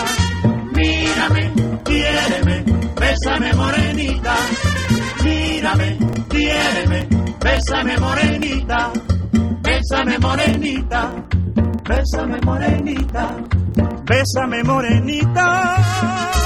[0.75, 1.53] Mírame,
[1.85, 2.65] quiéreme,
[3.01, 4.35] bésame morenita,
[5.25, 7.09] mírame, quiéreme,
[7.43, 8.93] bésame morenita,
[9.63, 11.13] bésame morenita,
[11.83, 13.37] bésame morenita,
[14.05, 16.46] bésame morenita.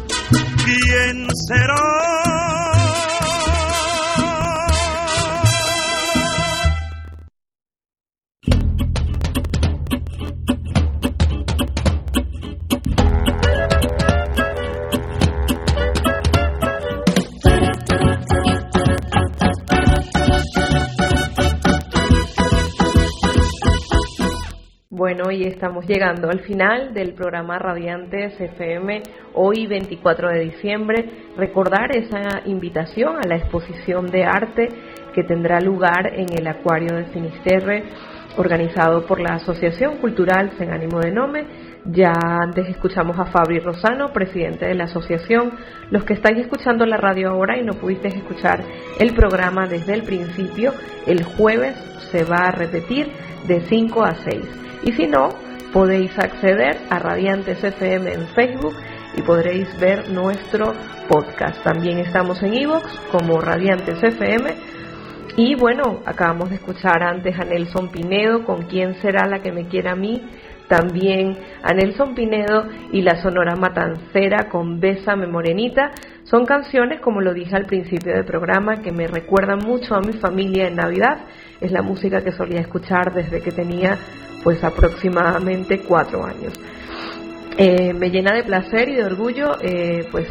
[0.63, 2.70] ¿Quién será?
[25.13, 29.03] Bueno, y estamos llegando al final del programa Radiantes FM,
[29.33, 31.05] hoy 24 de diciembre.
[31.35, 34.69] Recordar esa invitación a la exposición de arte
[35.13, 37.83] que tendrá lugar en el Acuario de Finisterre,
[38.37, 41.43] organizado por la Asociación Cultural Sin Ánimo de Nome.
[41.87, 45.51] Ya antes escuchamos a Fabri Rosano, presidente de la asociación.
[45.89, 48.63] Los que estáis escuchando la radio ahora y no pudisteis escuchar
[48.97, 50.71] el programa desde el principio,
[51.05, 51.75] el jueves
[52.13, 53.11] se va a repetir
[53.45, 54.61] de 5 a 6.
[54.83, 55.29] Y si no,
[55.71, 58.75] podéis acceder a Radiantes FM en Facebook
[59.15, 60.73] y podréis ver nuestro
[61.07, 61.63] podcast.
[61.63, 64.49] También estamos en Evox como Radiantes FM.
[65.37, 69.67] Y bueno, acabamos de escuchar antes a Nelson Pinedo con quién será la que me
[69.67, 70.21] quiera a mí.
[70.67, 75.91] También a Nelson Pinedo y la Sonora Matancera con Bésame Morenita.
[76.23, 80.13] Son canciones, como lo dije al principio del programa, que me recuerdan mucho a mi
[80.13, 81.25] familia en Navidad.
[81.59, 83.97] Es la música que solía escuchar desde que tenía
[84.43, 86.59] pues aproximadamente cuatro años.
[87.57, 90.27] Eh, me llena de placer y de orgullo eh, pues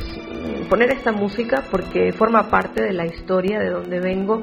[0.69, 4.43] poner esta música porque forma parte de la historia de donde vengo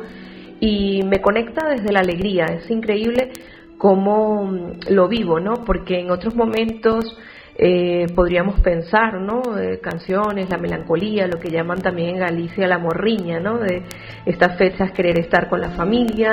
[0.59, 2.45] y me conecta desde la alegría.
[2.45, 3.31] Es increíble
[3.77, 5.65] cómo lo vivo, ¿no?
[5.65, 7.17] Porque en otros momentos
[7.59, 9.41] eh, podríamos pensar, ¿no?
[9.81, 13.57] canciones, la melancolía, lo que llaman también en Galicia la morriña, ¿no?
[13.57, 13.81] De
[14.25, 16.31] estas fechas querer estar con la familia,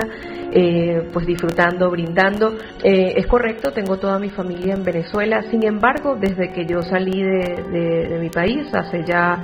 [0.53, 2.55] eh, pues disfrutando, brindando.
[2.83, 7.23] Eh, es correcto, tengo toda mi familia en Venezuela, sin embargo, desde que yo salí
[7.23, 9.43] de, mi país, hace ya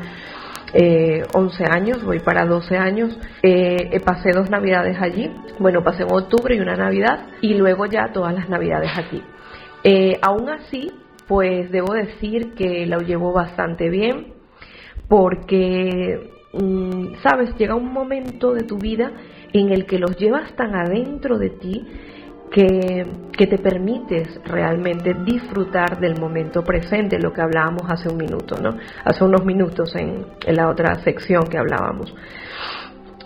[1.32, 3.18] 11 años, voy para 12 años.
[4.04, 5.30] pasé dos navidades allí.
[5.58, 9.22] Bueno, pasé en octubre y una navidad y luego ya todas las navidades aquí.
[10.22, 10.90] aún así,
[11.30, 14.34] pues debo decir que la llevo bastante bien
[15.06, 19.12] porque, mm, sabes, llega un momento de tu vida
[19.52, 21.86] en el que los llevas tan adentro de ti
[22.50, 23.06] que,
[23.46, 28.76] te permites realmente disfrutar del momento presente, lo que hablábamos hace un minuto, ¿no?
[29.04, 32.12] Hace unos minutos en, la otra sección que hablábamos.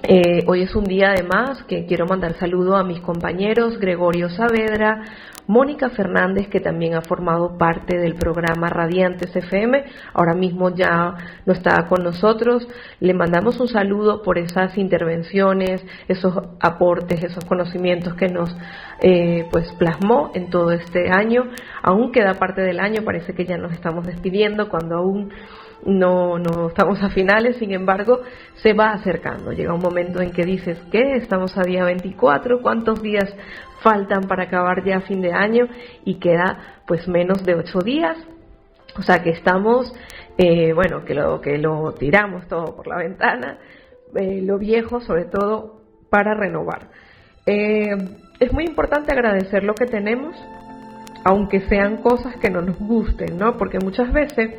[0.06, 5.00] Eh, hoy es un día además que quiero mandar saludo a mis compañeros Gregorio Saavedra,
[5.46, 9.82] Mónica Fernández, que también ha formado parte del programa Radiantes FM,
[10.12, 11.14] ahora mismo ya
[11.46, 12.68] no está con nosotros.
[13.00, 18.54] Le mandamos un saludo por esas intervenciones, esos aportes, esos conocimientos que nos
[19.00, 21.44] eh, pues plasmó en todo este año.
[21.82, 25.30] Aún queda parte del año, parece que ya nos estamos despidiendo cuando aún
[25.86, 28.20] no, no estamos a finales, sin embargo,
[28.56, 29.52] se va acercando.
[29.52, 31.16] Llega un momento en que dices, ¿qué?
[31.16, 33.34] Estamos a día 24, ¿cuántos días
[33.82, 35.66] faltan para acabar ya fin de año?
[36.04, 38.16] Y queda pues menos de ocho días.
[38.98, 39.92] O sea que estamos,
[40.38, 43.58] eh, bueno, que lo, que lo tiramos todo por la ventana,
[44.14, 45.80] eh, lo viejo sobre todo
[46.10, 46.88] para renovar.
[47.46, 47.90] Eh,
[48.40, 50.36] es muy importante agradecer lo que tenemos,
[51.24, 53.56] aunque sean cosas que no nos gusten, ¿no?
[53.56, 54.54] Porque muchas veces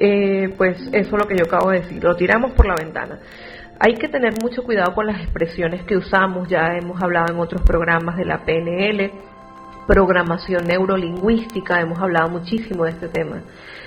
[0.00, 3.18] eh, pues eso es lo que yo acabo de decir, lo tiramos por la ventana.
[3.78, 7.60] Hay que tener mucho cuidado con las expresiones que usamos, ya hemos hablado en otros
[7.62, 9.12] programas de la PNL,
[9.86, 13.42] programación neurolingüística, hemos hablado muchísimo de este tema.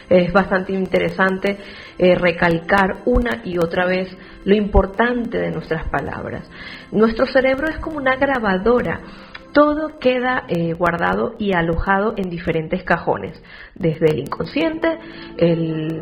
[0.07, 1.57] Es bastante interesante
[1.97, 6.47] eh, recalcar una y otra vez lo importante de nuestras palabras.
[6.91, 8.99] Nuestro cerebro es como una grabadora
[9.53, 13.41] todo queda eh, guardado y alojado en diferentes cajones,
[13.75, 14.97] desde el inconsciente,
[15.37, 16.01] el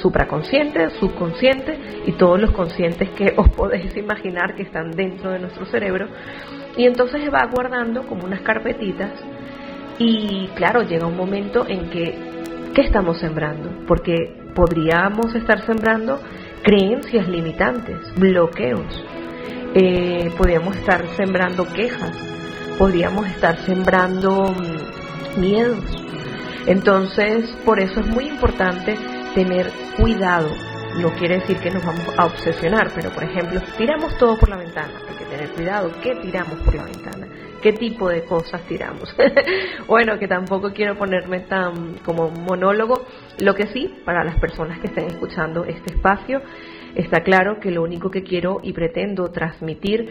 [0.00, 5.66] supraconsciente, subconsciente y todos los conscientes que os podéis imaginar que están dentro de nuestro
[5.66, 6.06] cerebro.
[6.76, 9.10] Y entonces se va guardando como unas carpetitas
[9.98, 12.14] y claro, llega un momento en que,
[12.74, 13.84] ¿qué estamos sembrando?
[13.86, 14.14] Porque
[14.54, 16.20] podríamos estar sembrando
[16.62, 19.04] creencias limitantes, bloqueos,
[19.74, 22.41] eh, podríamos estar sembrando quejas,
[22.82, 25.84] podríamos estar sembrando mm, miedos.
[26.66, 28.98] Entonces, por eso es muy importante
[29.36, 30.48] tener cuidado.
[31.00, 34.56] No quiere decir que nos vamos a obsesionar, pero por ejemplo, tiramos todo por la
[34.56, 34.94] ventana.
[35.08, 35.92] Hay que tener cuidado.
[36.02, 37.28] ¿Qué tiramos por la ventana?
[37.62, 39.14] ¿Qué tipo de cosas tiramos?
[39.86, 43.06] bueno, que tampoco quiero ponerme tan como monólogo.
[43.38, 46.42] Lo que sí, para las personas que estén escuchando este espacio,
[46.96, 50.10] está claro que lo único que quiero y pretendo transmitir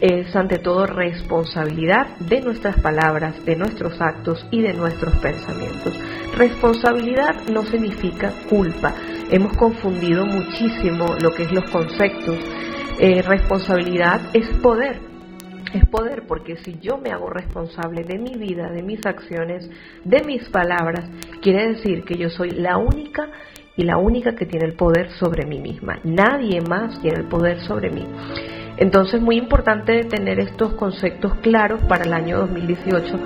[0.00, 5.98] es ante todo responsabilidad de nuestras palabras, de nuestros actos y de nuestros pensamientos.
[6.36, 8.94] Responsabilidad no significa culpa.
[9.30, 12.38] Hemos confundido muchísimo lo que es los conceptos.
[12.98, 15.00] Eh, responsabilidad es poder.
[15.74, 19.68] Es poder porque si yo me hago responsable de mi vida, de mis acciones,
[20.04, 21.10] de mis palabras,
[21.42, 23.28] quiere decir que yo soy la única
[23.76, 25.98] y la única que tiene el poder sobre mí misma.
[26.04, 28.06] Nadie más tiene el poder sobre mí.
[28.78, 33.18] Entonces, muy importante tener estos conceptos claros para el año 2018,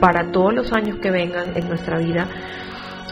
[0.00, 2.28] para todos los años que vengan en nuestra vida,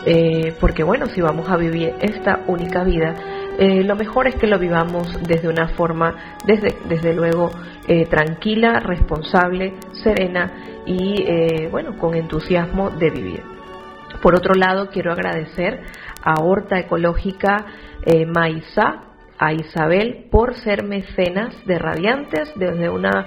[0.06, 3.14] eh, porque bueno, si vamos a vivir esta única vida,
[3.58, 7.52] eh, lo mejor es que lo vivamos desde una forma, desde, desde luego,
[7.86, 10.52] eh, tranquila, responsable, serena
[10.84, 13.42] y, bueno, con entusiasmo de vivir.
[14.20, 15.80] Por otro lado, quiero agradecer
[16.22, 17.64] a Horta Ecológica
[18.26, 23.26] Maiza, a Isabel por ser mecenas de Radiantes desde una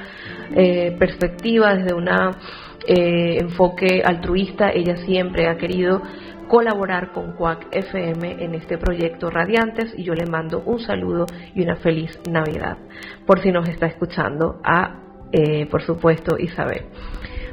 [0.55, 4.71] eh, perspectiva, desde un eh, enfoque altruista.
[4.71, 6.01] Ella siempre ha querido
[6.47, 11.61] colaborar con CUAC FM en este proyecto Radiantes y yo le mando un saludo y
[11.61, 12.77] una feliz Navidad
[13.25, 15.01] por si nos está escuchando a,
[15.31, 16.85] eh, por supuesto, Isabel.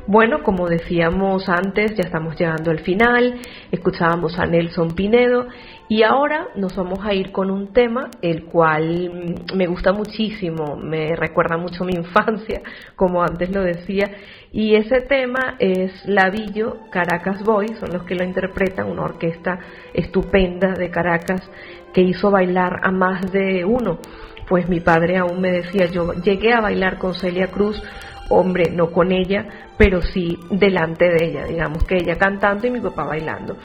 [0.06, 3.40] Bueno, como decíamos antes, ya estamos llegando al final,
[3.72, 5.46] escuchábamos a Nelson Pinedo
[5.88, 11.16] y ahora nos vamos a ir con un tema el cual me gusta muchísimo, me
[11.16, 12.60] recuerda mucho mi infancia,
[12.96, 14.10] como antes lo decía,
[14.52, 19.58] y ese tema es Lavillo Caracas Boys, son los que lo interpretan, una orquesta
[19.94, 21.50] estupenda de Caracas
[21.94, 24.00] que hizo bailar a más de uno.
[24.46, 27.82] Pues mi padre aún me decía, yo llegué a bailar con Celia Cruz
[28.28, 29.46] hombre, no con ella,
[29.76, 33.56] pero sí delante de ella, digamos que ella cantando y mi papá bailando.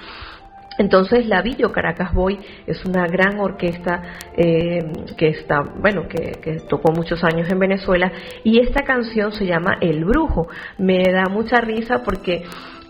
[0.80, 4.02] Entonces la Villo Caracas Boy es una gran orquesta
[4.34, 4.80] eh,
[5.18, 8.10] que está, bueno, que, que, tocó muchos años en Venezuela
[8.46, 10.48] y esta canción se llama El Brujo.
[10.78, 12.44] Me da mucha risa porque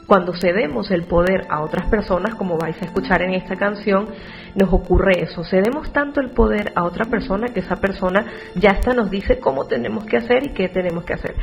[0.10, 4.08] cuando cedemos el poder a otras personas, como vais a escuchar en esta canción,
[4.56, 5.44] nos ocurre eso.
[5.44, 9.68] Cedemos tanto el poder a otra persona que esa persona ya hasta nos dice cómo
[9.68, 11.36] tenemos que hacer y qué tenemos que hacer.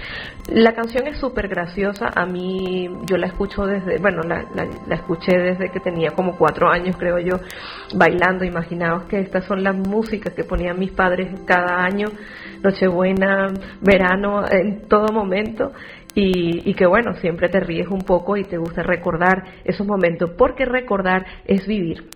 [0.49, 2.11] La canción es súper graciosa.
[2.13, 4.45] A mí, yo la escucho desde, bueno, la,
[4.91, 7.39] escuché desde que tenía como cuatro años, creo yo,
[7.95, 8.45] bailando.
[8.45, 12.09] Imaginaos que estas son las músicas que ponían mis padres cada año,
[12.65, 13.47] Nochebuena,
[13.81, 15.71] verano, en todo momento
[16.19, 20.65] y, que bueno, siempre te ríes un poco y te gusta recordar esos momentos, porque
[20.65, 22.09] recordar es vivir.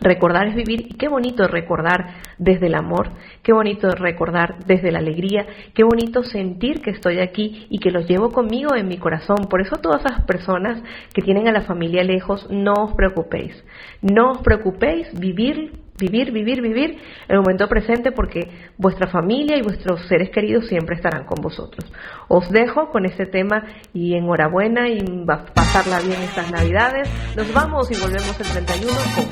[0.00, 3.08] Recordar es vivir y qué bonito recordar desde el amor,
[3.42, 8.06] qué bonito recordar desde la alegría, qué bonito sentir que estoy aquí y que los
[8.06, 9.46] llevo conmigo en mi corazón.
[9.48, 10.82] Por eso todas esas personas
[11.14, 13.64] que tienen a la familia lejos, no os preocupéis,
[14.02, 20.06] no os preocupéis, vivir vivir, vivir, vivir el momento presente porque vuestra familia y vuestros
[20.08, 21.90] seres queridos siempre estarán con vosotros.
[22.28, 27.08] Os dejo con este tema y enhorabuena y pasarla bien estas navidades.
[27.36, 29.26] Nos vamos y volvemos el 31 con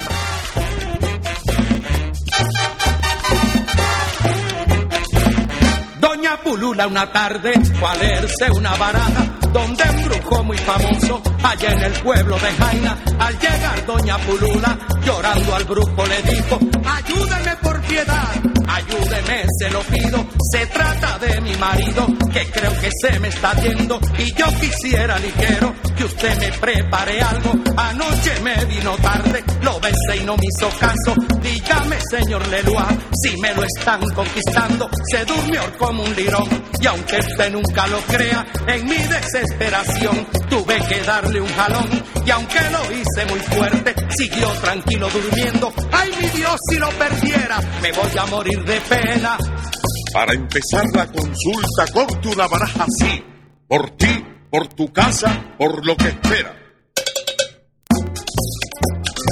[6.00, 11.92] Doña Pulula una tarde fue una baraja donde un brujo muy famoso, allá en el
[12.02, 18.34] pueblo de Jaina, al llegar doña Pulula, llorando al brujo le dijo, ayúdeme por piedad,
[18.66, 23.54] ayúdeme, se lo pido, se trata de mi marido, que creo que se me está
[23.62, 29.78] yendo, y yo quisiera ligero que usted me prepare algo, anoche me vino tarde, lo
[29.78, 32.88] besé y no me hizo caso, dígame señor Leloa,
[33.22, 36.48] si me lo están conquistando, se durmió como un lirón,
[36.80, 41.88] y aunque usted nunca lo crea, en mi deseo desesperación tuve que darle un jalón
[42.24, 45.72] y aunque lo hice muy fuerte, siguió tranquilo durmiendo.
[45.92, 49.36] Ay, mi Dios, si lo perdiera, me voy a morir de pena.
[50.12, 53.24] Para empezar la consulta, corte una baraja así,
[53.68, 56.56] por ti, por tu casa, por lo que espera.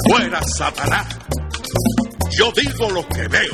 [0.09, 1.07] Fuera Satanás,
[2.37, 3.53] yo digo lo que veo.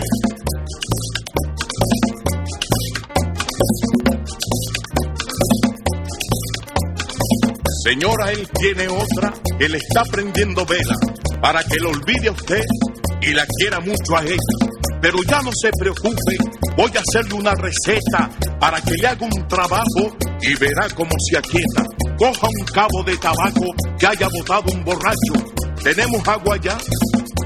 [7.83, 10.95] Señora, él tiene otra que le está prendiendo vela
[11.41, 12.63] para que lo olvide a usted
[13.21, 14.71] y la quiera mucho a ella.
[15.01, 16.35] Pero ya no se preocupe,
[16.75, 21.37] voy a hacerle una receta para que le haga un trabajo y verá cómo se
[21.37, 21.83] aquieta.
[22.17, 23.65] Coja un cabo de tabaco
[23.97, 25.33] que haya botado un borracho.
[25.81, 26.77] Tenemos agua ya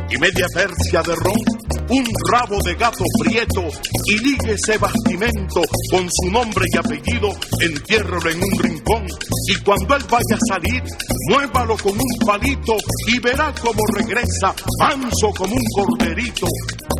[0.10, 3.64] y media tercia de ron un rabo de gato prieto
[4.06, 5.62] y ligue ese bastimento
[5.92, 7.30] con su nombre y apellido,
[7.60, 9.06] entiérrelo en un rincón.
[9.48, 10.84] Y cuando él vaya a salir,
[11.30, 12.76] muévalo con un palito
[13.08, 16.48] y verá cómo regresa, manso como un corderito,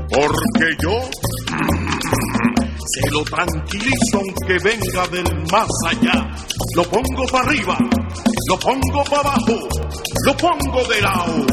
[0.10, 1.10] porque yo
[2.86, 6.30] se lo tranquilizo aunque venga del más allá,
[6.76, 7.78] lo pongo para arriba,
[8.50, 9.68] lo pongo para abajo,
[10.26, 11.46] lo pongo de lado,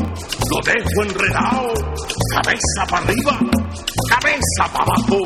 [0.50, 1.72] lo dejo enredado
[2.32, 3.38] cabeza para arriba,
[4.08, 5.18] cabeza para abajo,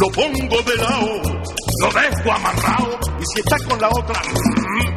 [0.00, 1.22] lo pongo de lado,
[1.80, 4.88] lo dejo amarrado y si está con la otra, mm,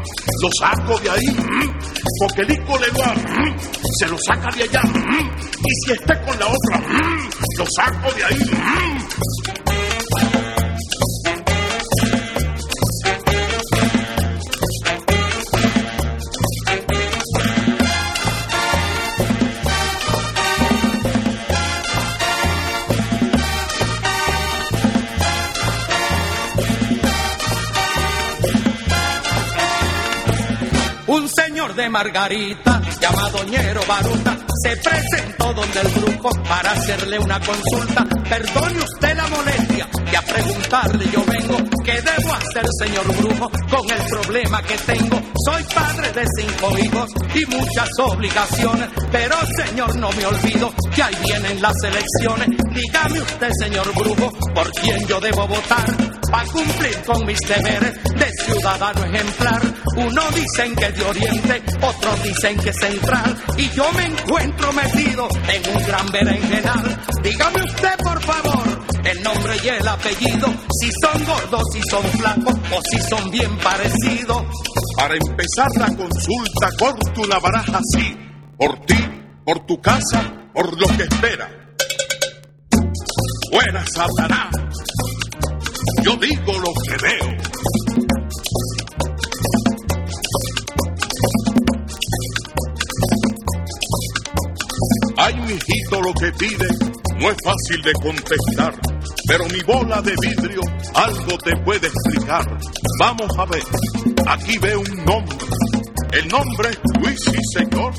[0.42, 1.80] lo saco de ahí, mm,
[2.20, 3.58] porque el hijo le va, mm,
[4.00, 6.82] se lo saca de allá y si está con la otra,
[7.58, 9.67] lo saco de ahí.
[31.78, 38.04] De Margarita, llamado Ñero Baruta, se presentó donde el grupo para hacerle una consulta.
[38.28, 43.92] Perdone usted la molestia y a preguntarle yo vengo, ¿qué debo hacer, señor brujo, con
[43.92, 45.22] el problema que tengo?
[45.46, 51.16] Soy padre de cinco hijos y muchas obligaciones, pero señor no me olvido que ahí
[51.24, 52.50] vienen las elecciones.
[52.74, 58.32] Dígame usted, señor brujo, por quién yo debo votar para cumplir con mis deberes de
[58.44, 59.62] ciudadano ejemplar.
[59.98, 65.76] Uno dicen que de oriente, otros dicen que central, y yo me encuentro metido en
[65.76, 67.00] un gran berenjenal.
[67.24, 72.54] Dígame usted, por favor, el nombre y el apellido, si son gordos, si son flacos
[72.72, 74.44] o si son bien parecidos.
[74.98, 78.18] Para empezar la consulta, corto una baraja así,
[78.58, 78.98] por ti,
[79.46, 81.50] por tu casa, por lo que espera.
[83.52, 84.52] Fuera Satanás,
[86.04, 87.38] yo digo lo que veo.
[95.18, 96.68] Ay, mijito, lo que pide
[97.20, 98.74] no es fácil de contestar,
[99.28, 100.62] pero mi bola de vidrio
[100.94, 102.46] algo te puede explicar.
[103.00, 103.64] Vamos a ver,
[104.28, 105.38] aquí veo un nombre.
[106.12, 107.94] El nombre es Luis y señor.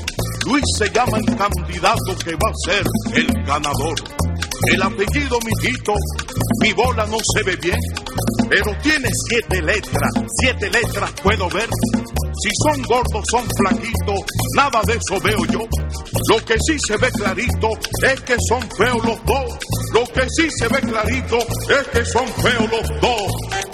[0.45, 2.83] Luis se llama el candidato que va a ser
[3.13, 3.95] el ganador.
[4.71, 5.93] El apellido, mijito,
[6.61, 7.79] mi bola no se ve bien,
[8.49, 11.69] pero tiene siete letras, siete letras puedo ver.
[12.41, 14.19] Si son gordos, son flaquitos,
[14.55, 15.59] nada de eso veo yo.
[16.29, 17.69] Lo que sí se ve clarito
[18.03, 19.57] es que son feos los dos.
[19.93, 23.68] Lo que sí se ve clarito es que son feos los dos.